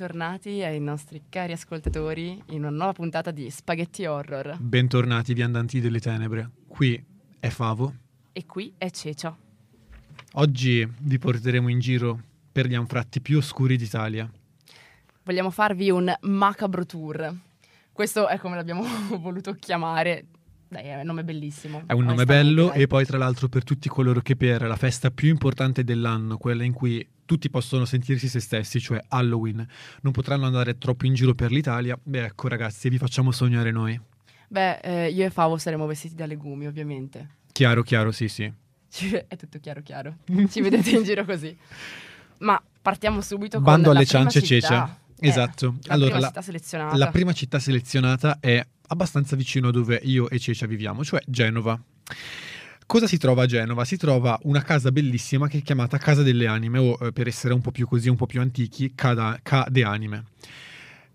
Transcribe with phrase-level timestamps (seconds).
[0.00, 4.56] bentornati ai nostri cari ascoltatori in una nuova puntata di Spaghetti Horror.
[4.58, 6.52] Bentornati viandanti delle tenebre.
[6.66, 7.04] Qui
[7.38, 7.94] è Favo.
[8.32, 9.36] E qui è Cecia.
[10.32, 12.18] Oggi vi porteremo in giro
[12.50, 14.26] per gli anfratti più oscuri d'Italia.
[15.22, 17.34] Vogliamo farvi un macabro tour.
[17.92, 18.82] Questo è come l'abbiamo
[19.20, 20.24] voluto chiamare.
[20.66, 21.82] Dai, è un nome bellissimo.
[21.84, 22.82] È un nome bello dai.
[22.82, 26.64] e poi tra l'altro per tutti coloro che per la festa più importante dell'anno, quella
[26.64, 29.64] in cui tutti possono sentirsi se stessi, cioè Halloween,
[30.00, 34.00] non potranno andare troppo in giro per l'Italia, beh ecco ragazzi, vi facciamo sognare noi.
[34.48, 37.36] Beh, eh, io e Favo saremo vestiti da legumi, ovviamente.
[37.52, 38.52] Chiaro, chiaro, sì, sì.
[39.28, 40.16] è tutto chiaro, chiaro.
[40.50, 41.56] Ci vedete in giro così.
[42.38, 44.98] Ma partiamo subito Bando con alle ciance Cecia.
[45.20, 45.76] Eh, esatto.
[45.82, 46.96] La allora, prima la, città selezionata.
[46.96, 51.80] La prima città selezionata è abbastanza vicino a dove io e Cecia viviamo, cioè Genova.
[52.90, 53.84] Cosa si trova a Genova?
[53.84, 57.54] Si trova una casa bellissima che è chiamata Casa delle Anime, o eh, per essere
[57.54, 59.38] un po' più così, un po' più antichi, Ca
[59.68, 60.24] de Anime.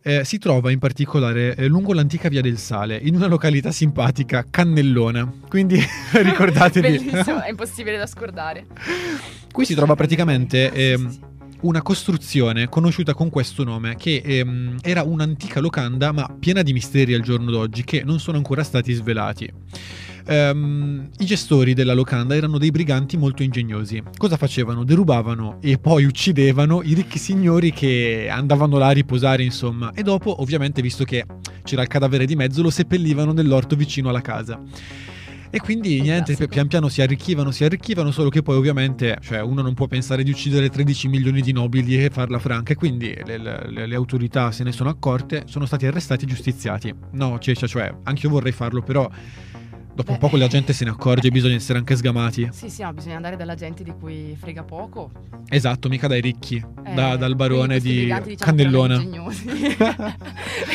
[0.02, 4.45] Eh, si trova in particolare eh, lungo l'antica via del Sale, in una località simpatica,
[4.50, 5.30] Cannellona.
[5.50, 5.78] Quindi
[6.16, 6.98] ricordatevi.
[6.98, 8.67] Bellissimo, è impossibile da scordare.
[9.52, 10.98] Qui si trova praticamente eh,
[11.61, 17.14] una costruzione conosciuta con questo nome, che ehm, era un'antica locanda, ma piena di misteri
[17.14, 19.52] al giorno d'oggi, che non sono ancora stati svelati.
[20.28, 24.02] Um, I gestori della locanda erano dei briganti molto ingegnosi.
[24.17, 24.83] Cosa facevano?
[24.83, 29.92] Derubavano e poi uccidevano i ricchi signori che andavano là a riposare, insomma.
[29.94, 31.26] E dopo, ovviamente, visto che
[31.64, 34.59] c'era il cadavere di mezzo, lo seppellivano nell'orto vicino alla casa.
[35.56, 39.61] E quindi niente, pian piano si arricchivano, si arricchivano, solo che poi ovviamente cioè, uno
[39.61, 42.73] non può pensare di uccidere 13 milioni di nobili e farla franca.
[42.73, 46.93] E quindi le, le, le, autorità se ne sono accorte, sono stati arrestati e giustiziati.
[47.11, 49.10] No, cioè, cioè anche io vorrei farlo, però
[49.95, 52.50] Dopo un po' la gente se ne accorge, bisogna essere anche sgamati.
[52.52, 55.10] Sì, sì, no, bisogna andare dalla gente di cui frega poco.
[55.48, 58.95] Esatto, mica dai ricchi, eh, da, dal barone di diciamo Cannellona.
[58.95, 59.48] Erano ingegnosi.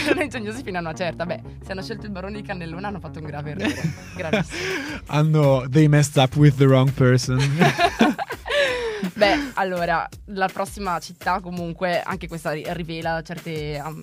[0.06, 1.26] erano ingegnosi fino a una certa.
[1.26, 3.74] Beh, se hanno scelto il barone di Cannellona hanno fatto un grave errore.
[4.16, 5.00] Gravissimo.
[5.08, 7.38] hanno, they messed up with the wrong person.
[9.12, 14.02] Beh, allora, la prossima città comunque, anche questa rivela certe, um,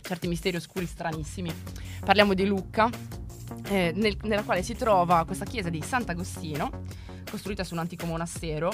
[0.00, 1.54] certi misteri oscuri stranissimi.
[2.04, 2.90] Parliamo di Lucca
[3.64, 6.70] eh, nel, nella quale si trova questa chiesa di Sant'Agostino,
[7.30, 8.72] costruita su un antico monastero,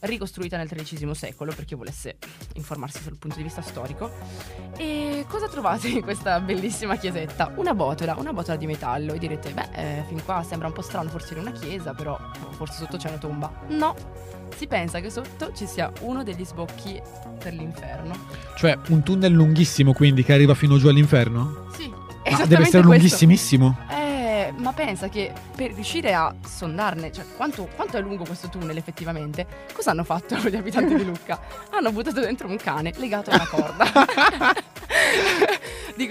[0.00, 2.16] ricostruita nel XIII secolo per chi volesse
[2.54, 4.10] informarsi sul punto di vista storico.
[4.76, 7.52] E cosa trovate in questa bellissima chiesetta?
[7.56, 9.12] Una botola, una botola di metallo.
[9.14, 12.18] E direte, beh, eh, fin qua sembra un po' strano, forse in una chiesa, però
[12.50, 13.50] forse sotto c'è una tomba.
[13.68, 13.94] No,
[14.56, 17.00] si pensa che sotto ci sia uno degli sbocchi
[17.38, 18.14] per l'inferno.
[18.56, 21.66] Cioè un tunnel lunghissimo quindi che arriva fino giù all'inferno?
[21.76, 21.92] Sì.
[22.24, 22.82] Ah, deve essere questo.
[22.82, 23.78] lunghissimissimo.
[23.90, 24.03] Eh,
[24.56, 29.46] ma pensa che per riuscire a sondarne, cioè quanto, quanto, è lungo questo tunnel effettivamente,
[29.72, 31.40] cosa hanno fatto gli abitanti di Lucca?
[31.70, 34.62] Hanno buttato dentro un cane legato a una corda.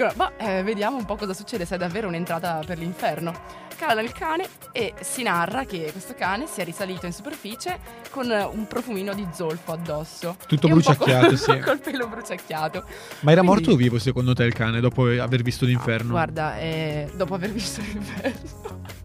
[0.04, 3.34] Dicono, ma eh, vediamo un po' cosa succede se è davvero un'entrata per l'inferno.
[3.78, 8.68] Cala il cane e si narra che questo cane sia risalito in superficie con un
[8.68, 10.36] profumino di zolfo addosso.
[10.46, 11.60] Tutto bruciacchiato, col, sì.
[11.64, 12.84] col pelo bruciacchiato.
[13.22, 16.08] Ma era Quindi, morto o vivo secondo te il cane dopo aver visto l'inferno?
[16.08, 19.02] No, guarda, eh, dopo aver visto l'inferno.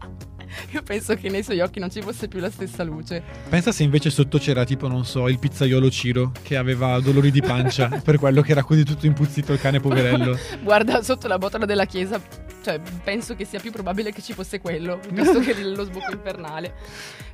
[0.71, 3.23] Io penso che nei suoi occhi non ci fosse più la stessa luce.
[3.49, 7.41] Pensa se invece sotto c'era tipo, non so, il pizzaiolo Ciro che aveva dolori di
[7.41, 10.37] pancia per quello che era così tutto impuzzito il cane poverello.
[10.61, 12.21] Guarda, sotto la botola della chiesa,
[12.61, 16.73] cioè penso che sia più probabile che ci fosse quello, piuttosto che lo sbocco infernale.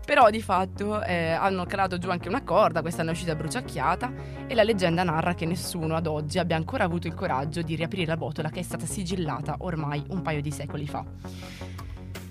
[0.05, 4.13] Però di fatto eh, hanno calato giù anche una corda, questa è uscita bruciacchiata
[4.45, 8.05] e la leggenda narra che nessuno ad oggi abbia ancora avuto il coraggio di riaprire
[8.05, 11.03] la botola che è stata sigillata ormai un paio di secoli fa.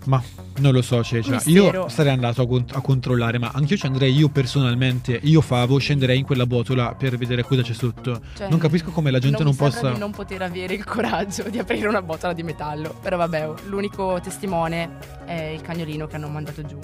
[0.04, 0.22] Ma
[0.58, 1.40] non lo so, Cecia.
[1.46, 5.18] Io sarei andato a, cont- a, controllare, ma anche io ci andrei io personalmente.
[5.22, 8.20] Io Favo scenderei in quella botola per vedere cosa c'è sotto.
[8.34, 9.92] Cioè, non capisco come la gente non, non possa.
[9.92, 12.94] di non poter avere il coraggio di aprire una botola di metallo.
[13.00, 16.78] Però vabbè, l'unico testimone è il cagnolino che hanno mandato giù.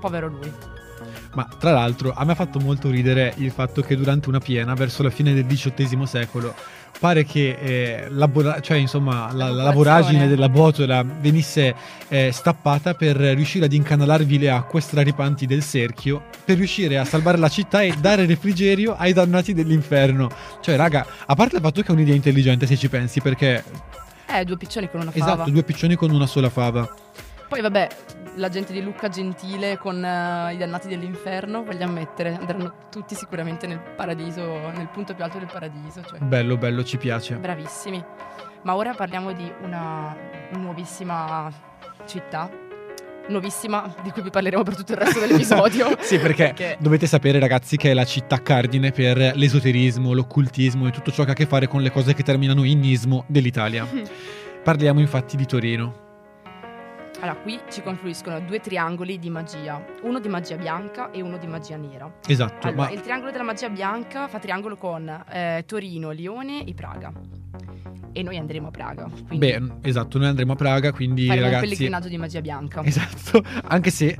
[0.00, 0.52] Povero lui.
[1.34, 4.74] Ma tra l'altro a me ha fatto molto ridere il fatto che durante una piena,
[4.74, 6.54] verso la fine del XVIII secolo,
[6.98, 8.28] pare che eh, la,
[8.60, 11.74] cioè, insomma, la, la, voragine della botola venisse
[12.08, 17.38] eh, stappata per riuscire ad incanalarvi le acque straripanti del cerchio, per riuscire a salvare
[17.38, 20.30] la città e dare refrigerio ai dannati dell'inferno.
[20.60, 23.62] Cioè, raga, a parte il fatto che è un'idea intelligente se ci pensi, perché...
[24.26, 25.32] Eh, due piccioni con una fava.
[25.32, 26.88] Esatto, due piccioni con una sola fava.
[27.48, 27.88] Poi vabbè,
[28.36, 33.66] la gente di Lucca Gentile con uh, i dannati dell'inferno, voglio ammettere, andranno tutti sicuramente
[33.66, 36.02] nel paradiso, nel punto più alto del paradiso.
[36.02, 36.18] Cioè.
[36.18, 37.36] Bello, bello, ci piace.
[37.36, 38.02] Bravissimi.
[38.62, 40.16] Ma ora parliamo di una
[40.52, 41.50] nuovissima
[42.06, 42.62] città
[43.26, 45.96] nuovissima di cui vi parleremo per tutto il resto dell'episodio.
[46.00, 50.90] sì, perché, Perché- dovete sapere, ragazzi, che è la città cardine per l'esoterismo, l'occultismo e
[50.90, 53.86] tutto ciò che ha a che fare con le cose che terminano in ismo dell'Italia.
[54.62, 56.03] Parliamo infatti di Torino.
[57.24, 61.46] Allora, qui ci confluiscono due triangoli di magia, uno di magia bianca e uno di
[61.46, 62.18] magia nera.
[62.26, 66.74] Esatto, Allora, ma il triangolo della magia bianca fa triangolo con eh, Torino, Lione e
[66.74, 67.10] Praga.
[68.16, 69.10] E noi andremo a Praga.
[69.34, 72.82] Beh, esatto, noi andremo a Praga, quindi faremo un ragazzi pellegrinaggio di magia bianca.
[72.94, 74.16] Esatto, anche se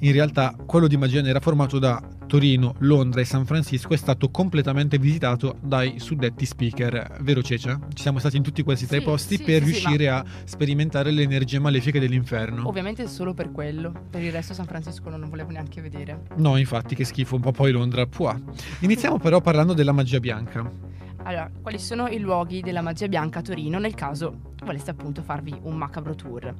[0.00, 4.30] in realtà quello di magia nera formato da Torino, Londra e San Francisco è stato
[4.30, 7.78] completamente visitato dai suddetti speaker, vero Cecia?
[7.94, 11.12] Ci siamo stati in tutti questi tre Sì, posti sì, per sì, riuscire a sperimentare
[11.12, 12.66] le energie malefiche dell'inferno.
[12.66, 13.92] Ovviamente solo per quello.
[14.10, 16.22] Per il resto San Francisco non volevo neanche vedere.
[16.36, 18.06] No, infatti, che schifo, un po' poi Londra.
[18.06, 18.36] Pua.
[18.80, 20.94] Iniziamo però parlando della magia bianca.
[21.26, 25.58] Allora, quali sono i luoghi della magia bianca a Torino nel caso voleste appunto farvi
[25.62, 26.44] un macabro tour?
[26.44, 26.54] la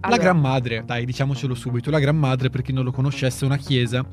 [0.00, 1.88] Allora, Gran Madre, dai, diciamocelo subito.
[1.88, 4.04] La Gran Madre, per chi non lo conoscesse, è una chiesa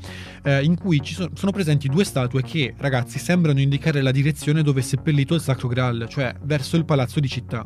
[0.43, 4.61] eh, in cui ci sono, sono presenti due statue che, ragazzi, sembrano indicare la direzione
[4.61, 7.65] dove è seppellito il Sacro Graal, cioè verso il palazzo di città.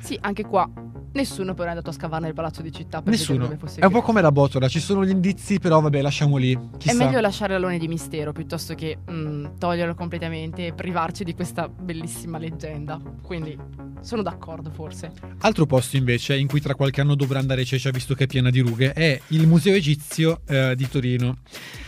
[0.00, 0.68] Sì, anche qua
[1.14, 3.50] nessuno però è andato a scavare nel palazzo di città per Nessuno.
[3.76, 6.52] È un po' come la botola, ci sono gli indizi, però vabbè, lasciamo lì.
[6.52, 6.94] È Chissà.
[6.94, 12.38] meglio lasciare l'alone di mistero piuttosto che mm, toglierlo completamente e privarci di questa bellissima
[12.38, 13.00] leggenda.
[13.22, 13.56] Quindi
[14.00, 15.12] sono d'accordo forse.
[15.38, 18.50] Altro posto invece in cui tra qualche anno dovrà andare Cecia visto che è piena
[18.50, 21.38] di rughe è il Museo Egizio eh, di Torino.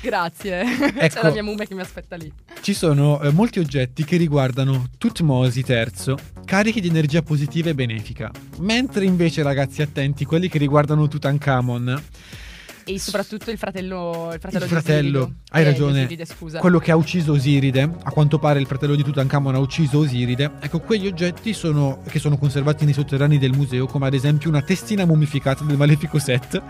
[0.01, 0.63] Grazie.
[0.63, 1.07] Ecco.
[1.17, 2.33] C'è la mia mummia che mi aspetta lì.
[2.61, 6.15] Ci sono eh, molti oggetti che riguardano Tutmosi III,
[6.45, 12.03] carichi di energia positiva e benefica, mentre invece ragazzi attenti quelli che riguardano Tutankhamon,
[12.89, 15.41] E soprattutto il fratello il fratello, Il fratello, Osiride.
[15.51, 15.99] hai Eh, ragione.
[16.03, 16.59] Osiride, scusa.
[16.61, 20.53] quello che ha ucciso Osiride, a quanto pare il fratello di Tutankhamon ha ucciso Osiride,
[20.61, 24.63] ecco quegli oggetti sono, che sono conservati nei sotterranei del museo, come ad esempio una
[24.63, 26.63] testina mummificata del malefico Set,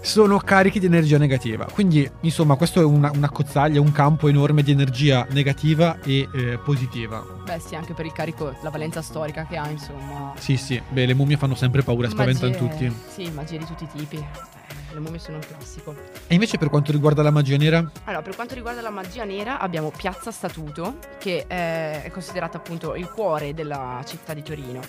[0.00, 1.66] sono carichi di energia negativa.
[1.70, 6.58] Quindi, insomma, questo è una, una cozzaglia, un campo enorme di energia negativa e eh,
[6.58, 7.24] positiva.
[7.44, 10.32] Beh sì, anche per il carico, la valenza storica che ha, insomma.
[10.38, 12.96] Sì, sì, beh, le mummie fanno sempre paura, spaventano Magie- tutti.
[13.08, 14.16] Sì, magie di tutti i tipi.
[14.16, 15.94] Eh, Le mummie sono un classico.
[16.26, 19.58] E invece per quanto riguarda la magia nera, Allora, per quanto riguarda la magia nera,
[19.58, 24.80] abbiamo Piazza Statuto, che eh, è considerata appunto il cuore della città di Torino.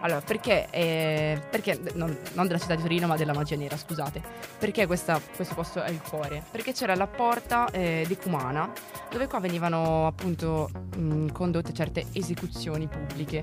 [0.00, 4.22] Allora, perché, eh, perché non, non della città di Torino, ma della magia nera, scusate.
[4.58, 6.42] Perché questa- questo posto è il cuore?
[6.50, 8.70] Perché c'era la porta eh, decumana,
[9.10, 13.42] dove qua venivano appunto mh, condotte certe esecuzioni pubbliche.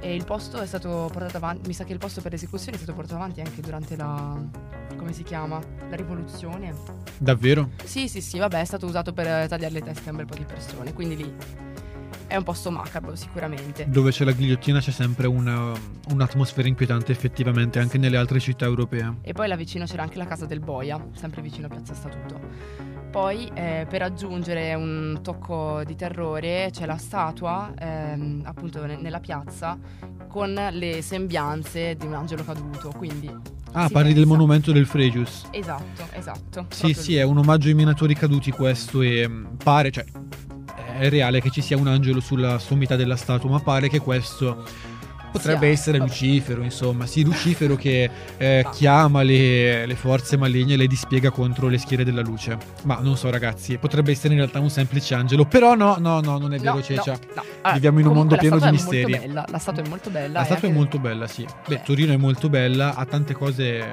[0.00, 2.76] E il posto è stato portato avanti, mi sa che il posto per le esecuzioni
[2.78, 4.34] è stato portato avanti anche durante la.
[4.96, 5.60] come si chiama?
[5.90, 6.74] La rivoluzione.
[7.18, 7.70] davvero?
[7.84, 10.26] Sì, sì, sì, vabbè, è stato usato per eh, tagliare le teste a un bel
[10.26, 11.34] po' di persone, quindi lì
[12.30, 13.86] è un posto macabro sicuramente.
[13.88, 15.72] Dove c'è la ghigliottina c'è sempre una-
[16.10, 19.16] un'atmosfera inquietante effettivamente anche nelle altre città europee.
[19.22, 22.40] E poi là vicino c'era anche la casa del Boia, sempre vicino a Piazza Statuto.
[23.10, 29.18] Poi eh, per aggiungere un tocco di terrore c'è la statua ehm, appunto ne- nella
[29.18, 29.76] piazza
[30.28, 33.28] con le sembianze di un angelo caduto, quindi...
[33.72, 35.46] Ah, parli del pensa- monumento del Frejus.
[35.50, 36.66] Esatto, esatto.
[36.70, 37.16] Sì, sì, lì.
[37.16, 40.04] è un omaggio ai minatori caduti questo e mm, pare, cioè,
[41.00, 44.64] è reale che ci sia un angelo sulla sommità della statua, ma pare che questo
[45.30, 46.10] potrebbe Sia- essere vabbè.
[46.10, 51.30] Lucifero, insomma, sì, Lucifero che eh, Ma- chiama le, le forze maligne e le dispiega
[51.30, 52.58] contro le schiere della luce.
[52.84, 56.38] Ma non so ragazzi, potrebbe essere in realtà un semplice angelo, però no, no, no,
[56.38, 57.12] non è vero No, Cecia.
[57.34, 57.72] no, no.
[57.72, 59.16] Viviamo in un mondo pieno di misteri.
[59.18, 60.38] bella, la statua è molto bella.
[60.40, 61.44] La statua è molto bella, sì.
[61.44, 61.82] Beh, Beh.
[61.82, 63.84] Torino è molto bella, ha tante cose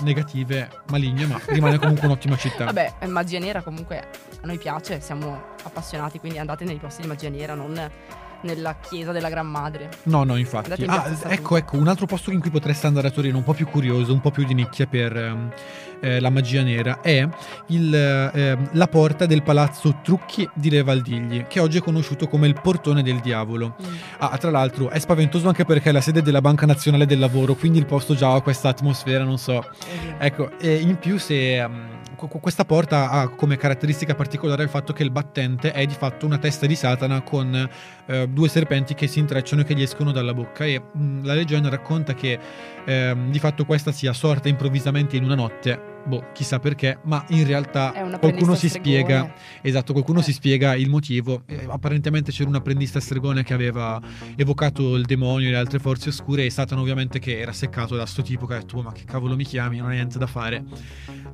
[0.00, 2.64] negative, maligne, ma rimane comunque un'ottima città.
[2.66, 7.08] Vabbè, eh, magia nera comunque a noi piace, siamo appassionati, quindi andate nei posti di
[7.08, 7.90] magia nera, non
[8.42, 9.90] nella chiesa della Gran Madre.
[10.04, 10.84] No, no, infatti.
[10.84, 13.66] Ah, ecco, ecco, un altro posto in cui potreste andare a Torino, un po' più
[13.66, 15.52] curioso, un po' più di nicchia per ehm,
[16.00, 17.26] eh, la magia nera, è
[17.68, 22.46] il, ehm, la porta del palazzo Trucchi di Le Valdigli, che oggi è conosciuto come
[22.46, 23.76] il portone del diavolo.
[24.18, 27.54] Ah, tra l'altro è spaventoso anche perché è la sede della Banca Nazionale del Lavoro,
[27.54, 29.58] quindi il posto già ha questa atmosfera, non so.
[29.58, 30.16] Oddio.
[30.18, 35.02] Ecco, e in più se um, questa porta ha come caratteristica particolare il fatto che
[35.02, 37.68] il battente è di fatto una testa di Satana con
[38.06, 40.64] eh, due serpenti che si intrecciano e che gli escono dalla bocca.
[40.64, 42.38] E mh, la leggenda racconta che
[42.84, 47.46] ehm, di fatto questa sia sorta improvvisamente in una notte, boh, chissà perché, ma in
[47.46, 48.70] realtà qualcuno si stregone.
[49.02, 50.22] spiega Esatto, qualcuno Eh.
[50.22, 51.42] si spiega il motivo.
[51.46, 54.00] Eh, apparentemente c'era un apprendista stregone che aveva
[54.36, 58.06] evocato il demonio e le altre forze oscure e Satana ovviamente che era seccato da
[58.06, 60.26] sto tipo che ha detto "Oh, ma che cavolo mi chiami, non hai niente da
[60.26, 60.64] fare.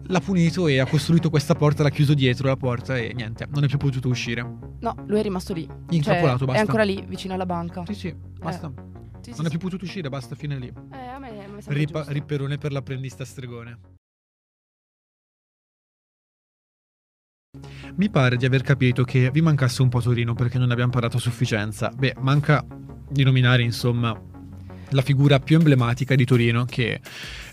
[0.06, 3.64] L'ha punito e ha costruito questa porta, l'ha chiuso dietro la porta e niente, non
[3.64, 4.42] è più potuto uscire.
[4.80, 5.68] No, lui è rimasto lì.
[5.90, 6.62] Intrappolato, Cioè, basta.
[6.62, 7.82] È ancora lì, vicino alla banca.
[7.87, 8.72] Sì, sì, basta.
[9.20, 10.66] Sì, sì, non è più potuto uscire, basta, fine lì.
[10.92, 12.12] Eh, a me sembra Ripa- giusto.
[12.12, 13.78] ripperone per l'apprendista stregone.
[17.96, 20.92] Mi pare di aver capito che vi mancasse un po' Torino perché non ne abbiamo
[20.92, 21.90] parlato a sufficienza.
[21.96, 22.64] Beh, manca
[23.10, 24.18] di nominare insomma
[24.92, 27.00] la figura più emblematica di Torino che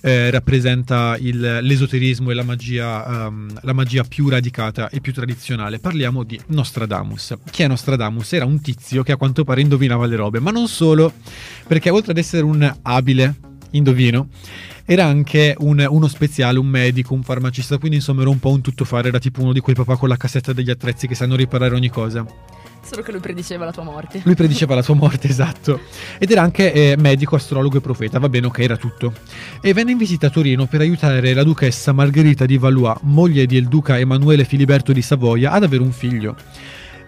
[0.02, 5.80] eh, rappresenta il- l'esoterismo e la magia, ehm, la magia più radicata e più tradizionale.
[5.80, 7.36] Parliamo di Nostradamus.
[7.50, 8.34] Chi è Nostradamus?
[8.34, 11.12] Era un tizio che a quanto pare indovinava le robe, ma non solo,
[11.68, 13.36] perché oltre ad essere un abile
[13.72, 14.28] indovino,
[14.86, 18.62] era anche un- uno speciale, un medico, un farmacista, quindi insomma era un po' un
[18.62, 21.74] tuttofare, era tipo uno di quei papà con la cassetta degli attrezzi che sanno riparare
[21.76, 22.26] ogni cosa.
[22.88, 24.22] Solo che lui prediceva la tua morte.
[24.26, 25.80] Lui prediceva la sua morte, esatto.
[26.20, 29.12] Ed era anche eh, medico, astrologo e profeta, va bene, ok, era tutto.
[29.60, 33.66] E venne in visita a Torino per aiutare la duchessa Margherita di Valois, moglie del
[33.68, 36.36] duca Emanuele Filiberto di Savoia, ad avere un figlio.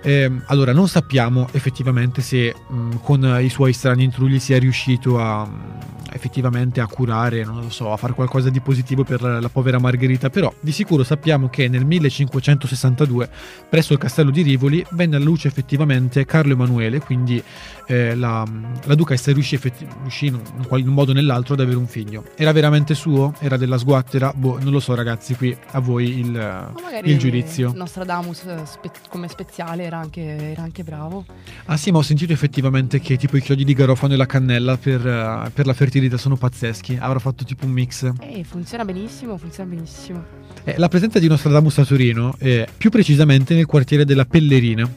[0.04, 5.46] Ehm, allora, non sappiamo effettivamente se mh, con i suoi strani intrugli sia riuscito a
[5.46, 9.80] mh, effettivamente a curare, non lo so, a fare qualcosa di positivo per la, povera
[9.80, 13.30] Margherita, però di sicuro sappiamo che nel 1562
[13.70, 17.42] presso il castello di Rivoli venne alla luce effettivamente Carlo Emanuele, quindi
[17.88, 18.46] eh, la,
[18.84, 21.88] la duchessa riuscì, effetti- riuscì in, un, in un modo o nell'altro ad avere un
[21.88, 22.26] figlio.
[22.36, 23.34] Era veramente suo?
[23.40, 24.34] Era della sguattera?
[24.36, 26.74] Boh, non lo so ragazzi, qui a voi il,
[27.04, 27.72] il giudizio.
[27.74, 31.26] Nostradamus eh, spe- come speziale era anche, era anche bravo.
[31.66, 34.78] Ah sì, ma ho sentito effettivamente che tipo i chiodi di garofano e la cannella
[34.78, 36.98] per, eh, per la fertilità sono pazzeschi.
[37.00, 38.12] Avrà fatto tipo un mix.
[38.20, 40.24] E funziona benissimo, funziona benissimo.
[40.64, 44.90] Eh, la presenza di Nostradamus a Torino, eh, più precisamente nel quartiere della Pellerina,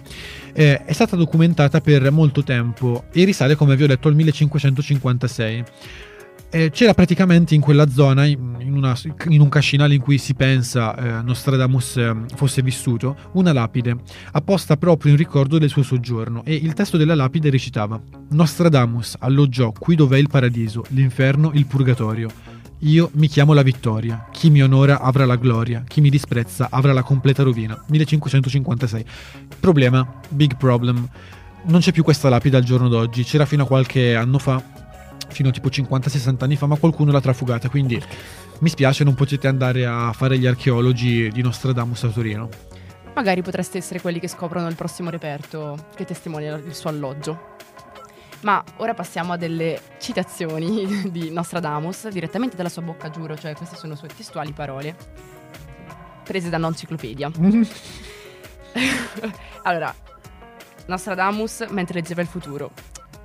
[0.53, 5.65] eh, è stata documentata per molto tempo e risale, come vi ho detto, al 1556.
[6.53, 10.97] Eh, c'era praticamente in quella zona, in, una- in un cascinale in cui si pensa
[10.97, 13.97] eh, Nostradamus eh, fosse vissuto, una lapide,
[14.33, 19.71] apposta proprio in ricordo del suo soggiorno, e il testo della lapide recitava Nostradamus alloggiò
[19.71, 22.29] qui dov'è il paradiso, l'inferno, il purgatorio.
[22.85, 26.93] Io mi chiamo la vittoria, chi mi onora avrà la gloria, chi mi disprezza avrà
[26.93, 27.81] la completa rovina.
[27.87, 29.05] 1556.
[29.61, 31.07] Problema, big problem.
[31.67, 34.63] Non c'è più questa lapide al giorno d'oggi, c'era fino a qualche anno fa,
[35.31, 38.03] fino a tipo 50-60 anni fa, ma qualcuno l'ha trafugata, quindi
[38.61, 42.49] mi spiace non potete andare a fare gli archeologi di Nostradamus a Torino.
[43.15, 47.59] Magari potreste essere quelli che scoprono il prossimo reperto che testimonia il suo alloggio.
[48.43, 53.77] Ma ora passiamo a delle citazioni di Nostradamus, direttamente dalla sua bocca, giuro, cioè queste
[53.77, 54.97] sono sue testuali parole,
[56.25, 57.31] prese da un'enciclopedia.
[59.63, 59.95] allora,
[60.87, 62.71] Nostradamus mentre leggeva il futuro.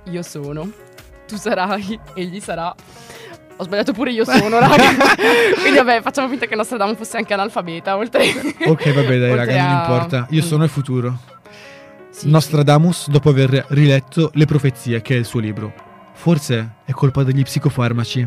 [0.04, 0.70] Io sono,
[1.26, 2.74] tu sarai, egli sarà.
[3.58, 4.76] Ho sbagliato pure io sono, raga.
[5.60, 8.24] Quindi vabbè, facciamo finta che Nostradamus fosse anche analfabeta, oltre
[8.66, 10.26] Ok, vabbè, dai, raga, non a- importa.
[10.30, 11.18] Io sono il futuro.
[12.10, 15.72] Sì, Nostradamus, dopo aver riletto Le profezie, che è il suo libro.
[16.12, 18.26] Forse è colpa degli psicofarmaci.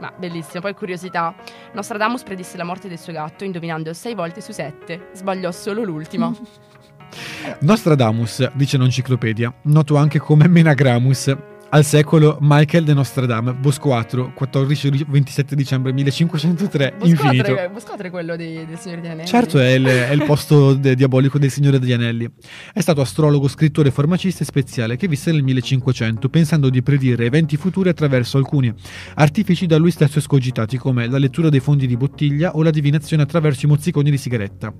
[0.00, 1.34] Ma bellissimo, poi curiosità.
[1.72, 5.08] Nostradamus predisse la morte del suo gatto indovinando 6 volte su 7.
[5.14, 6.30] Sbagliò solo l'ultima.
[7.60, 11.34] Nostradamus, dice l'enciclopedia, noto anche come Menagramus,
[11.74, 17.48] al secolo Michael de Nostradam, Bosquatro, 14-27 dicembre 1503, infinito.
[17.48, 19.26] Boscotre, Boscotre è quello dei- del Signore degli Anelli.
[19.26, 22.30] Certo, è il, è il posto de- diabolico del Signore degli Anelli.
[22.72, 27.56] È stato astrologo, scrittore, farmacista e speziale che visse nel 1500, pensando di predire eventi
[27.56, 28.72] futuri attraverso alcuni
[29.16, 33.24] artifici da lui stesso escogitati, come la lettura dei fondi di bottiglia o la divinazione
[33.24, 34.72] attraverso i mozziconi di sigaretta.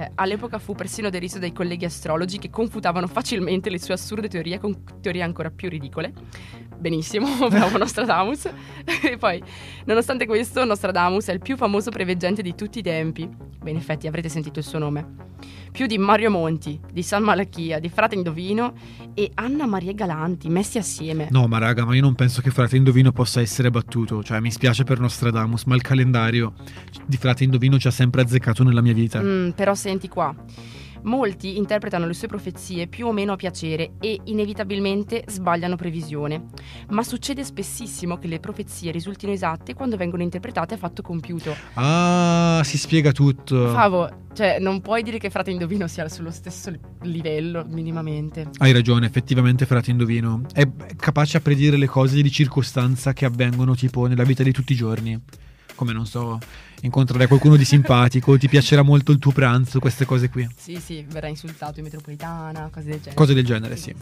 [0.00, 4.58] Beh, all'epoca fu persino deriso dai colleghi astrologi che confutavano facilmente le sue assurde teorie
[4.58, 6.14] con teorie ancora più ridicole.
[6.74, 8.48] Benissimo, bravo Nostradamus.
[9.02, 9.42] e poi,
[9.84, 13.28] nonostante questo, Nostradamus è il più famoso preveggente di tutti i tempi.
[13.28, 15.06] Beh, in effetti avrete sentito il suo nome.
[15.70, 18.74] Più di Mario Monti, di San Malachia, di Frate Indovino
[19.14, 21.28] e Anna Maria Galanti, messi assieme.
[21.30, 24.22] No, ma raga, ma io non penso che Frate Indovino possa essere battuto.
[24.22, 26.54] Cioè, mi spiace per Nostradamus, ma il calendario
[27.06, 29.20] di Frate Indovino ci ha sempre azzeccato nella mia vita.
[29.22, 30.34] Mm, però senti qua.
[31.02, 36.46] Molti interpretano le sue profezie più o meno a piacere e inevitabilmente sbagliano previsione.
[36.90, 41.54] Ma succede spessissimo che le profezie risultino esatte quando vengono interpretate a fatto compiuto.
[41.74, 43.68] Ah, si spiega tutto.
[43.68, 48.48] Favo, cioè, non puoi dire che Frate Indovino sia sullo stesso livello, minimamente.
[48.58, 53.74] Hai ragione, effettivamente Frate Indovino è capace a predire le cose di circostanza che avvengono
[53.74, 55.20] tipo nella vita di tutti i giorni.
[55.80, 56.38] Come non so,
[56.82, 60.46] incontrerai qualcuno di simpatico, ti piacerà molto il tuo pranzo, queste cose qui.
[60.54, 63.14] Sì, sì, verrà insultato in metropolitana, cose del genere.
[63.14, 63.94] Cose del genere, sì.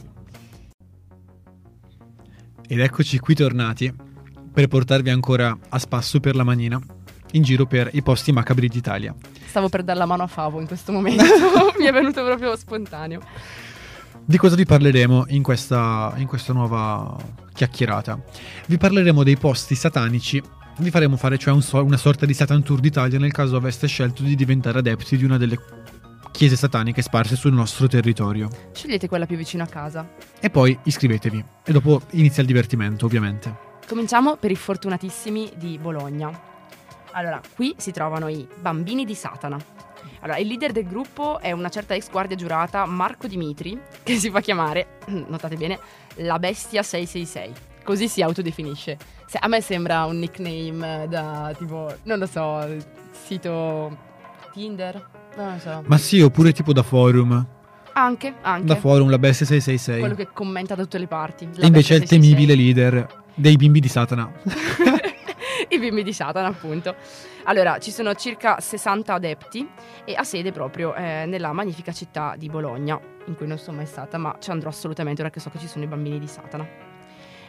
[2.66, 3.94] Ed eccoci qui tornati
[4.52, 6.80] per portarvi ancora a spasso per la manina
[7.32, 9.14] in giro per i posti macabri d'Italia.
[9.46, 11.22] Stavo per dare la mano a Favo in questo momento,
[11.78, 13.20] mi è venuto proprio spontaneo.
[14.24, 17.16] Di cosa vi parleremo in questa, in questa nuova
[17.54, 18.20] chiacchierata?
[18.66, 20.42] Vi parleremo dei posti satanici
[20.78, 23.86] vi faremo fare cioè un so- una sorta di Satan Tour d'Italia nel caso aveste
[23.86, 25.58] scelto di diventare adepti di una delle
[26.30, 28.48] chiese sataniche sparse sul nostro territorio.
[28.72, 30.08] Scegliete quella più vicino a casa.
[30.38, 31.44] E poi iscrivetevi.
[31.64, 33.66] E dopo inizia il divertimento, ovviamente.
[33.88, 36.30] Cominciamo per i fortunatissimi di Bologna.
[37.12, 39.58] Allora, qui si trovano i bambini di Satana.
[40.20, 44.30] Allora, il leader del gruppo è una certa ex guardia giurata Marco Dimitri, che si
[44.30, 45.78] fa chiamare, notate bene,
[46.16, 48.98] la bestia 666 così si autodefinisce.
[49.24, 52.76] Se, a me sembra un nickname da tipo, non lo so,
[53.10, 53.96] sito
[54.52, 55.82] Tinder, non lo so.
[55.86, 57.46] Ma sì, oppure tipo da forum.
[57.94, 58.66] Anche, anche.
[58.66, 60.00] Da forum, la bestia 666.
[60.00, 61.48] Quello che commenta da tutte le parti.
[61.56, 64.30] E invece è il temibile leader dei bimbi di Satana.
[65.70, 66.94] I bimbi di Satana, appunto.
[67.44, 69.66] Allora, ci sono circa 60 adepti
[70.04, 73.86] e ha sede proprio eh, nella magnifica città di Bologna, in cui non sono mai
[73.86, 76.87] stata, ma ci andrò assolutamente ora che so che ci sono i bambini di Satana.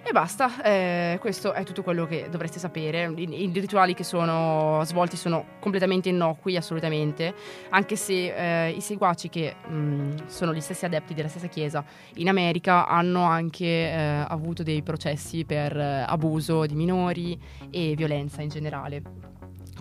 [0.01, 3.11] E basta, eh, questo è tutto quello che dovreste sapere.
[3.15, 7.33] I, I, rituali che sono svolti sono completamente innocui, assolutamente,
[7.69, 11.83] anche se eh, i seguaci che mh, mm, sono gli stessi adepti della stessa chiesa
[12.15, 17.39] in America hanno anche eh, avuto dei processi per eh, abuso di minori
[17.69, 19.01] e violenza in generale.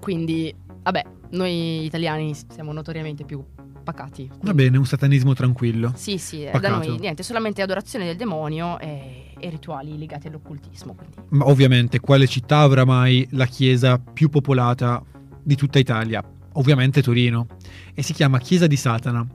[0.01, 3.45] Quindi, vabbè, noi italiani siamo notoriamente più
[3.85, 4.31] pacati.
[4.43, 5.93] Va bene, un satanismo tranquillo.
[5.95, 6.61] Sì, sì, Pacato.
[6.61, 10.95] da noi niente, solamente adorazione del demonio e, e rituali legati all'occultismo.
[10.95, 11.16] Quindi.
[11.30, 15.02] Ma ovviamente, quale città avrà mai la chiesa più popolata
[15.42, 16.23] di tutta Italia?
[16.52, 17.47] Ovviamente Torino.
[17.95, 19.26] E si chiama Chiesa di Satana.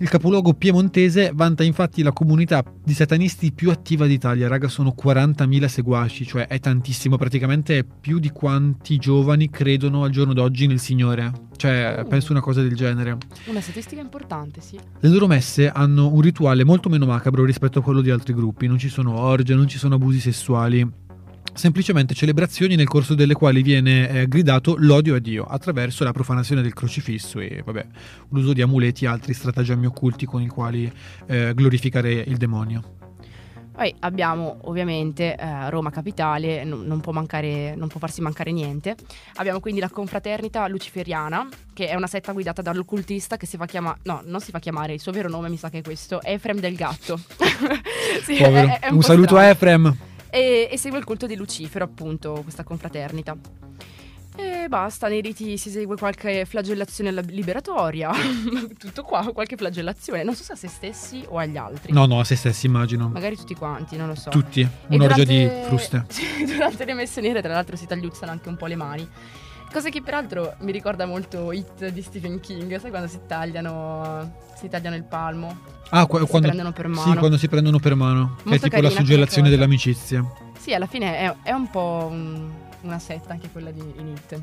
[0.00, 5.66] Il capoluogo piemontese vanta infatti la comunità di satanisti più attiva d'Italia, raga, sono 40.000
[5.66, 10.78] seguaci, cioè è tantissimo, praticamente è più di quanti giovani credono al giorno d'oggi nel
[10.78, 11.30] Signore.
[11.54, 12.08] Cioè, uh.
[12.08, 13.18] penso una cosa del genere.
[13.44, 14.78] Una statistica importante, sì.
[15.00, 18.66] Le loro messe hanno un rituale molto meno macabro rispetto a quello di altri gruppi,
[18.66, 21.08] non ci sono orge, non ci sono abusi sessuali
[21.54, 26.62] semplicemente celebrazioni nel corso delle quali viene eh, gridato l'odio a Dio attraverso la profanazione
[26.62, 27.86] del crocifisso e vabbè,
[28.30, 30.90] l'uso di amuleti e altri stratagemmi occulti con i quali
[31.26, 32.98] eh, glorificare il demonio.
[33.80, 38.94] Poi abbiamo ovviamente eh, Roma Capitale, non, non, può mancare, non, può farsi mancare niente.
[39.36, 44.00] Abbiamo quindi la confraternita luciferiana, che è una setta guidata dall'occultista che si fa chiamare,
[44.02, 46.60] no, non si fa chiamare, il suo vero nome mi sa che è questo, Efrem
[46.60, 47.18] del Gatto.
[48.22, 49.46] sì, è, è un, un saluto strano.
[49.46, 49.96] a Efrem
[50.30, 53.36] e, e segue il culto di Lucifero, appunto, questa confraternita.
[54.36, 58.10] E basta, nei riti si esegue qualche flagellazione liberatoria.
[58.78, 60.22] Tutto qua, qualche flagellazione.
[60.22, 61.92] Non so se a se stessi o agli altri.
[61.92, 63.08] No, no, a se stessi immagino.
[63.08, 64.30] Magari tutti quanti, non lo so.
[64.30, 66.06] Tutti, un'orgia di fruste.
[66.46, 69.08] durante le messe nere, tra l'altro, si tagliuzzano anche un po' le mani.
[69.72, 74.68] Cosa che peraltro mi ricorda molto Hit di Stephen King, sai quando si tagliano, si
[74.68, 75.56] tagliano il palmo?
[75.90, 77.12] Ah, qu- quando, si prendono per mano.
[77.12, 78.36] Sì, quando si prendono per mano.
[78.42, 80.24] Molto è tipo la suggellazione dell'amicizia.
[80.58, 84.42] Sì, alla fine è, è un po' un, una setta anche quella di in Hit.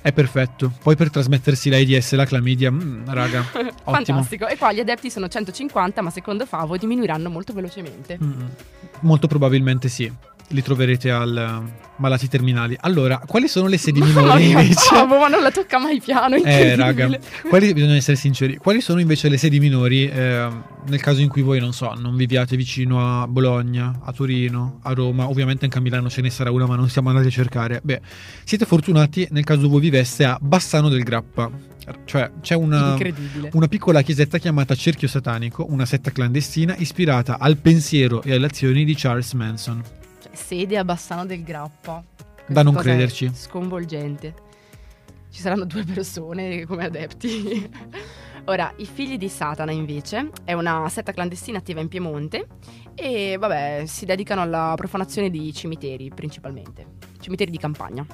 [0.00, 0.72] È perfetto.
[0.82, 3.42] Poi per trasmettersi l'AIDS e la clamidia, mm, raga,
[3.84, 4.46] Fantastico.
[4.48, 8.18] E qua gli adepti sono 150, ma secondo Favo diminuiranno molto velocemente.
[8.22, 8.42] Mm,
[9.00, 10.10] molto probabilmente sì
[10.52, 12.76] li troverete al eh, malati terminali.
[12.80, 14.94] Allora, quali sono le sedi minori invece?
[14.94, 16.36] No, ma non la tocca mai piano.
[16.36, 17.08] Eh, raga,
[17.48, 18.56] quali, bisogna essere sinceri.
[18.56, 20.48] Quali sono invece le sedi minori eh,
[20.86, 24.92] nel caso in cui voi, non so, non viviate vicino a Bologna, a Torino, a
[24.92, 25.28] Roma?
[25.28, 27.80] Ovviamente anche a Milano ce ne sarà una, ma non siamo andati a cercare.
[27.82, 28.00] Beh,
[28.44, 31.50] siete fortunati nel caso voi viveste a Bassano del Grappa.
[32.04, 32.96] Cioè, c'è una,
[33.52, 38.84] una piccola chiesetta chiamata Cerchio Satanico, una setta clandestina ispirata al pensiero e alle azioni
[38.84, 39.82] di Charles Manson
[40.32, 42.04] sede a Bassano del Grappa.
[42.16, 43.30] Questa da non crederci.
[43.34, 44.34] Sconvolgente.
[45.30, 47.70] Ci saranno due persone come adepti.
[48.46, 52.48] Ora, i figli di Satana invece è una setta clandestina attiva in Piemonte
[52.94, 56.86] e vabbè, si dedicano alla profanazione di cimiteri principalmente,
[57.20, 58.04] cimiteri di campagna.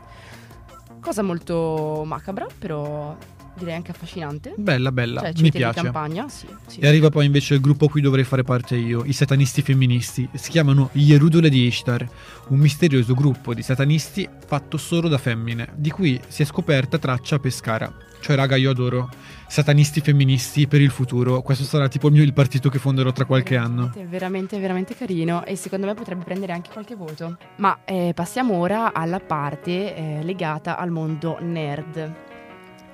[1.01, 3.17] Cosa molto macabra, però
[3.59, 4.55] direi anche affascinante.
[4.57, 5.83] Bella, bella, cioè, mi piace.
[5.83, 6.81] campagna, sì, sì.
[6.81, 10.29] E arriva poi invece il gruppo a cui dovrei fare parte io, i satanisti femministi.
[10.35, 12.09] Si chiamano gli Erudole di Ishtar,
[12.49, 17.37] un misterioso gruppo di satanisti fatto solo da femmine, di cui si è scoperta traccia
[17.37, 17.93] a Pescara.
[18.21, 19.09] Cioè, raga, io adoro
[19.49, 21.41] satanisti femministi per il futuro.
[21.41, 23.93] Questo sarà tipo il mio il partito che fonderò tra qualche anno.
[24.09, 27.39] Veramente, veramente carino e secondo me potrebbe prendere anche qualche voto.
[27.57, 32.27] Ma eh, passiamo ora alla parte eh, legata al mondo nerd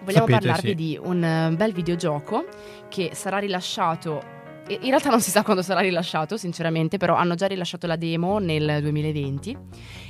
[0.05, 0.75] vogliamo Sapete, parlarvi sì.
[0.75, 2.47] di un eh, bel videogioco
[2.89, 4.35] che sarà rilasciato
[4.67, 8.39] in realtà non si sa quando sarà rilasciato, sinceramente, però hanno già rilasciato la demo
[8.39, 9.57] nel 2020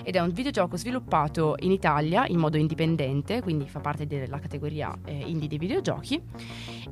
[0.04, 4.96] ed è un videogioco sviluppato in Italia in modo indipendente, quindi fa parte della categoria
[5.06, 6.22] eh, indie dei videogiochi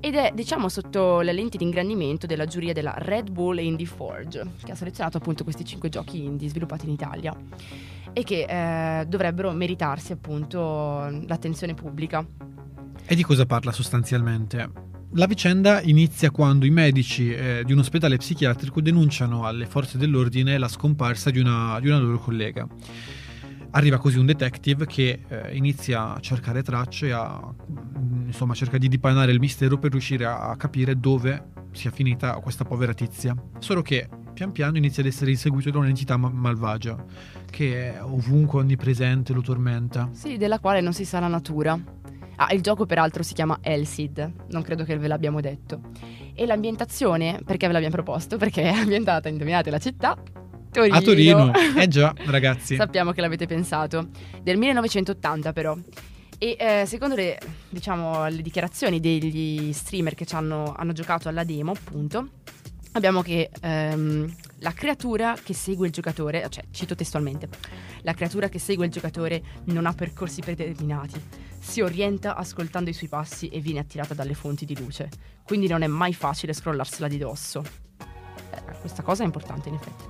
[0.01, 4.45] ed è diciamo sotto le lenti di ingrandimento della giuria della Red Bull Indie Forge,
[4.65, 7.33] che ha selezionato appunto questi cinque giochi indie sviluppati in Italia
[8.13, 12.27] e che eh, dovrebbero meritarsi appunto l'attenzione pubblica.
[13.05, 14.91] E di cosa parla sostanzialmente?
[15.15, 20.57] La vicenda inizia quando i medici eh, di un ospedale psichiatrico denunciano alle forze dell'ordine
[20.57, 22.67] la scomparsa di una, di una loro collega.
[23.73, 28.89] Arriva così un detective che eh, inizia a cercare tracce, a, mm, insomma cerca di
[28.89, 33.35] dipanare il mistero per riuscire a capire dove sia finita questa povera tizia.
[33.59, 37.05] Solo che pian piano inizia ad essere inseguito da un'entità ma- malvagia
[37.51, 40.09] che è ovunque onnipresente, lo tormenta.
[40.13, 41.79] Sì, della quale non si sa la natura.
[42.45, 45.81] Ah, il gioco peraltro si chiama Elsid, non credo che ve l'abbiamo detto.
[46.35, 48.37] E l'ambientazione, perché ve l'abbiamo proposto?
[48.37, 50.17] Perché è ambientata, indovinate la città,
[50.73, 50.97] Torino.
[50.97, 52.75] A Torino, eh già, ragazzi.
[52.75, 54.09] Sappiamo che l'avete pensato.
[54.43, 55.77] Del 1980 però.
[56.39, 61.71] E eh, secondo le, diciamo, le, dichiarazioni degli streamer che hanno, hanno, giocato alla demo,
[61.71, 62.31] appunto,
[62.93, 67.49] abbiamo che ehm, la creatura che segue il giocatore, cioè cito testualmente,
[68.03, 73.09] la creatura che segue il giocatore non ha percorsi predeterminati si orienta ascoltando i suoi
[73.09, 75.09] passi e viene attirata dalle fonti di luce.
[75.45, 77.63] Quindi non è mai facile scrollarsela di dosso.
[78.51, 80.05] Eh, questa cosa è importante in effetti.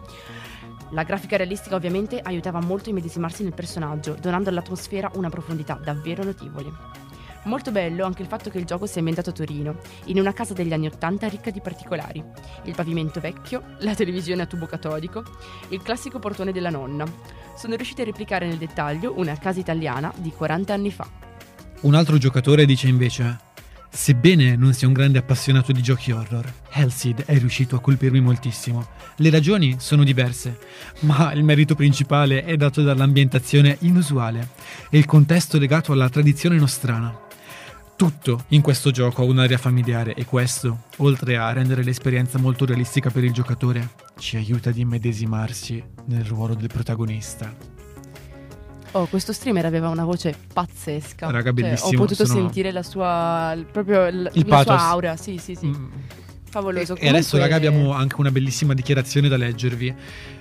[0.93, 6.25] La grafica realistica ovviamente aiutava molto a immedesimarsi nel personaggio, donando all'atmosfera una profondità davvero
[6.25, 7.02] notevole.
[7.45, 10.55] Molto bello anche il fatto che il gioco sia ambientato a Torino, in una casa
[10.55, 12.23] degli anni Ottanta ricca di particolari.
[12.65, 15.25] Il pavimento vecchio, la televisione a tubo catodico,
[15.71, 17.05] il classico portone della nonna.
[17.57, 21.09] Sono riusciti a replicare nel dettaglio una casa italiana di 40 anni fa.
[21.81, 23.51] Un altro giocatore dice invece:
[23.91, 28.87] Sebbene non sia un grande appassionato di giochi horror, Hellseed è riuscito a colpirmi moltissimo.
[29.17, 30.59] Le ragioni sono diverse,
[31.01, 34.51] ma il merito principale è dato dall'ambientazione inusuale
[34.91, 37.31] e il contesto legato alla tradizione nostrana.
[38.03, 43.11] Tutto in questo gioco ha un'area familiare e questo, oltre a rendere l'esperienza molto realistica
[43.11, 47.55] per il giocatore, ci aiuta ad immedesimarsi nel ruolo del protagonista.
[48.91, 51.31] Oh, questo streamer aveva una voce pazzesca.
[51.31, 51.91] Raga, bellissimo.
[51.91, 52.41] Cioè, ho potuto sono...
[52.41, 53.57] sentire la sua.
[53.71, 55.17] proprio l- il la sua aura.
[55.17, 55.67] Sì, sì, sì.
[55.69, 55.87] Mm.
[56.51, 56.97] Favoloso.
[56.97, 59.95] E adesso, raga, abbiamo anche una bellissima dichiarazione da leggervi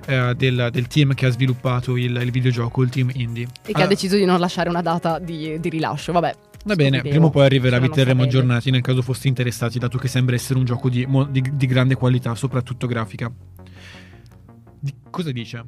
[0.08, 3.48] eh, del, del, team che ha sviluppato il, il, videogioco, il team indie.
[3.64, 3.86] E che ah.
[3.86, 6.12] ha deciso di non lasciare una data di, di rilascio.
[6.12, 6.50] Vabbè.
[6.64, 9.98] Va bene, video, prima o poi arriverà, vi terremo aggiornati nel caso foste interessati, dato
[9.98, 13.34] che sembra essere un gioco di, di, di grande qualità, soprattutto grafica.
[14.80, 15.66] Di, cosa dice?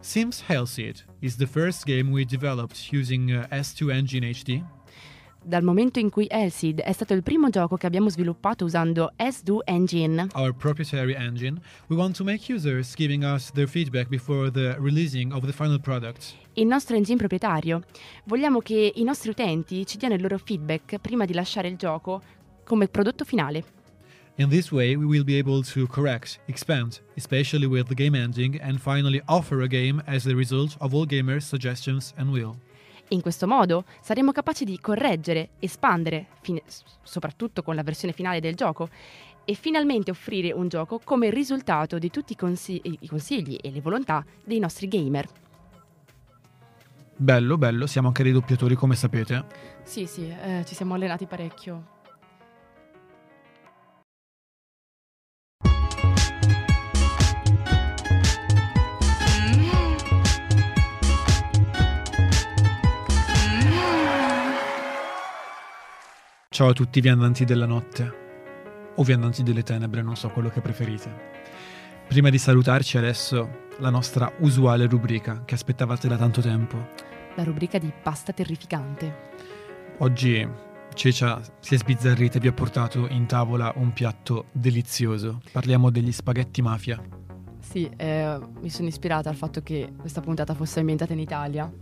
[0.00, 4.62] Sims Hellseed is the first game we developed using uh, S2 Engine HD.
[5.44, 9.58] Dal momento in cui Hellseed è stato il primo gioco che abbiamo sviluppato usando S2
[9.64, 14.76] Engine, our proprietary engine, we want to make users giving us their feedback before the
[14.78, 16.34] releasing of the final product.
[16.52, 17.82] Il nostro engine proprietario.
[18.24, 22.22] Vogliamo che i nostri utenti ci diano il loro feedback prima di lasciare il gioco
[22.64, 23.64] come prodotto finale.
[24.36, 28.58] In this way, we will be able to correct, expand, especially with the game ending,
[28.62, 32.56] and finally offer a game as the result of all gamers' suggestions and will.
[33.12, 36.62] In questo modo saremo capaci di correggere, espandere, fine,
[37.02, 38.88] soprattutto con la versione finale del gioco,
[39.44, 43.82] e finalmente offrire un gioco come risultato di tutti i, consigli, i consigli e le
[43.82, 45.28] volontà dei nostri gamer.
[47.14, 49.44] Bello, bello, siamo anche dei doppiatori come sapete.
[49.82, 52.00] Sì, sì, eh, ci siamo allenati parecchio.
[66.52, 68.12] Ciao a tutti viandanti della notte,
[68.96, 71.10] o viandanti delle tenebre, non so quello che preferite.
[72.06, 76.88] Prima di salutarci adesso la nostra usuale rubrica che aspettavate da tanto tempo.
[77.36, 79.30] La rubrica di pasta terrificante.
[80.00, 80.46] Oggi
[80.92, 85.40] Cecia si è sbizzarrita e vi ha portato in tavola un piatto delizioso.
[85.52, 87.02] Parliamo degli spaghetti mafia.
[87.60, 91.72] Sì, eh, mi sono ispirata al fatto che questa puntata fosse ambientata in Italia,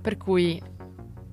[0.00, 0.58] per cui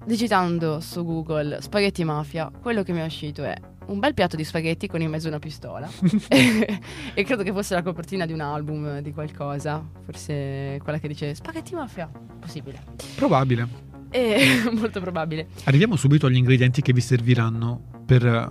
[0.05, 3.55] digitando su Google spaghetti mafia, quello che mi è uscito è
[3.87, 5.89] un bel piatto di spaghetti con in mezzo una pistola.
[6.29, 9.83] e credo che fosse la copertina di un album di qualcosa.
[10.05, 12.09] Forse quella che dice spaghetti mafia.
[12.39, 12.83] Possibile.
[13.15, 13.89] Probabile.
[14.09, 15.47] E, molto probabile.
[15.65, 18.49] Arriviamo subito agli ingredienti che vi serviranno per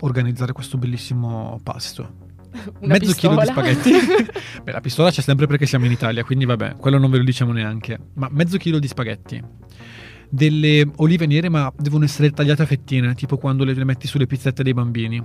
[0.00, 2.26] organizzare questo bellissimo pasto.
[2.80, 3.44] Una Mezzo pistola.
[3.44, 4.22] chilo di spaghetti.
[4.62, 7.24] Beh, la pistola c'è sempre perché siamo in Italia, quindi vabbè, quello non ve lo
[7.24, 7.98] diciamo neanche.
[8.14, 9.42] Ma mezzo chilo di spaghetti
[10.30, 14.62] delle olive nere, ma devono essere tagliate a fettine, tipo quando le metti sulle pizzette
[14.62, 15.22] dei bambini.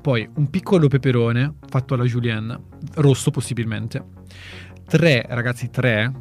[0.00, 2.60] poi un piccolo peperone fatto alla julienne,
[2.96, 4.04] rosso possibilmente,
[4.86, 6.12] tre, ragazzi, tre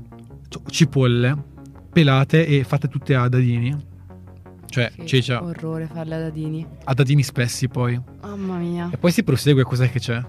[0.67, 1.51] cipolle
[1.91, 3.75] pelate e fatte tutte a dadini.
[4.67, 6.65] Cioè, Che Cecia, orrore farle a dadini.
[6.85, 7.99] a dadini spessi poi.
[8.21, 8.89] Mamma mia.
[8.91, 10.19] E poi si prosegue, cos'è che c'è?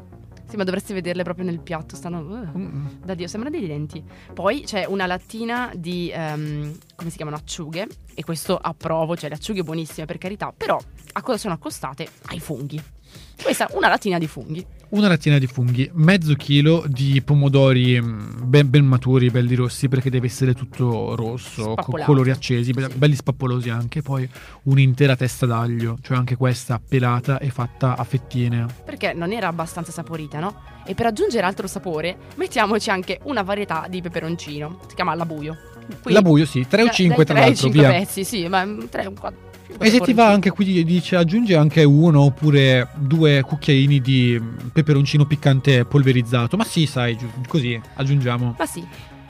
[0.46, 2.20] Sì, ma dovresti vederle proprio nel piatto, stanno...
[2.20, 4.04] uh, da Dio, sembrano dei denti.
[4.32, 7.86] Poi c'è una lattina di, ehm, come si chiamano, acciughe.
[8.14, 10.52] E questo approvo, cioè le acciughe buonissime per carità.
[10.56, 10.78] Però
[11.12, 12.08] a cosa sono accostate?
[12.26, 12.93] Ai funghi.
[13.42, 14.64] Questa una lattina di funghi.
[14.90, 20.08] Una lattina di funghi, mezzo chilo di pomodori mm, ben, ben maturi, belli rossi, perché
[20.08, 22.10] deve essere tutto rosso, co- Spappolato.
[22.10, 22.96] colori accesi, be- Sì.
[22.96, 24.02] belli spappolosi anche.
[24.02, 24.28] Poi
[24.64, 28.66] un'intera testa d'aglio, cioè anche questa pelata e fatta a fettine.
[28.84, 30.54] Perché non era abbastanza saporita, no?
[30.86, 34.78] E per aggiungere altro sapore, mettiamoci anche una varietà di peperoncino.
[34.88, 35.56] Si chiama la buio.
[36.04, 37.90] La buio, sì, 3 o 5 tra Tre o l'altro, 5 via.
[37.98, 39.52] pezzi, sì, ma 3 o 4.
[39.78, 44.40] E se ti va anche qui dice aggiunge anche uno oppure due cucchiaini di
[44.72, 46.56] peperoncino piccante polverizzato.
[46.56, 47.16] Ma sì, sai,
[47.48, 48.54] così aggiungiamo.
[48.58, 48.86] Ma sì.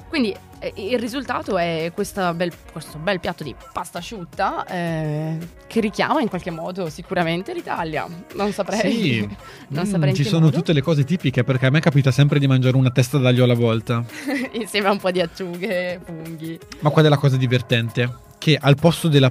[0.09, 1.91] Quindi eh, il risultato è
[2.35, 8.07] bel- questo bel piatto di pasta asciutta eh, che richiama in qualche modo sicuramente l'Italia.
[8.37, 8.93] Non saprei.
[8.93, 9.21] Sì,
[9.69, 10.57] non Mm, saprei ci sono modo.
[10.57, 13.55] tutte le cose tipiche perché a me capita sempre di mangiare una testa d'aglio alla
[13.55, 14.05] volta.
[14.53, 16.59] Insieme a un po' di acciughe, funghi.
[16.81, 18.19] Ma qual è la cosa divertente?
[18.39, 19.31] Che al posto della-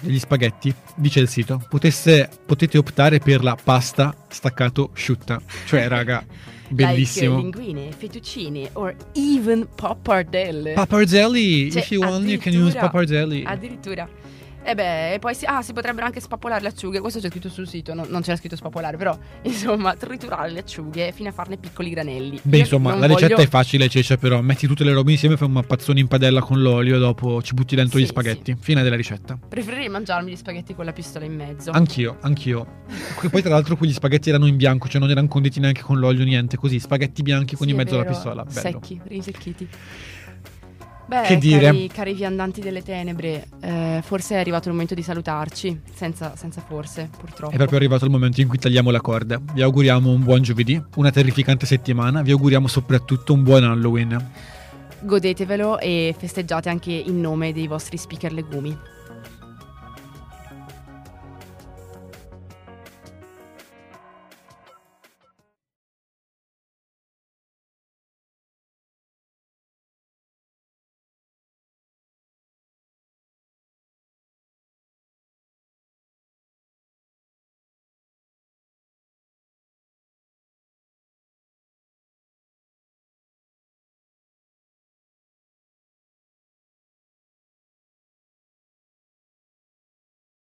[0.00, 5.40] degli spaghetti, dice il sito, potesse- potete optare per la pasta staccato asciutta.
[5.66, 6.24] Cioè, raga,
[6.68, 7.36] bellissimo.
[7.36, 10.72] Like linguine, fettuccine or even pappardelle.
[10.72, 13.42] Pappardelle, Cioè, if you want you can use pappardelle.
[13.44, 14.08] Addirittura.
[14.66, 16.98] E beh, e poi si, ah, si potrebbero anche spappolare le acciughe.
[17.00, 21.12] Questo c'è scritto sul sito, no- non c'era scritto spappolare, però insomma, triturare le acciughe
[21.12, 22.40] fino a farne piccoli granelli.
[22.42, 25.36] Beh, Io insomma, la ricetta voglio- è facile, Ceccia, però metti tutte le robe insieme,
[25.36, 28.56] fai un mappazzone in padella con l'olio e dopo ci butti dentro Sì, gli spaghetti.
[28.58, 29.38] Fine della ricetta.
[29.48, 31.70] Preferirei mangiarmi gli spaghetti con la pistola in mezzo.
[31.70, 32.66] Anch'io, anch'io.
[33.30, 36.24] Poi tra l'altro quegli spaghetti erano in bianco, cioè non erano conditi neanche con l'olio,
[36.24, 38.44] niente, così, spaghetti bianchi con Sì, in mezzo alla vero, pistola.
[38.44, 38.60] Bello.
[38.60, 39.68] Secchi, risecchiti.
[41.06, 41.66] Beh, Che dire?
[41.66, 45.80] Cari, cari viandanti delle tenebre, eh, forse è arrivato il momento di salutarci.
[45.92, 47.52] Senza, senza forse, purtroppo.
[47.52, 49.40] È proprio arrivato il momento in cui tagliamo la corda.
[49.52, 54.30] Vi auguriamo un buon giovedì, una terrificante settimana, vi auguriamo soprattutto un buon Halloween.
[55.00, 58.74] Godetevelo e festeggiate anche in nome dei vostri speaker legumi.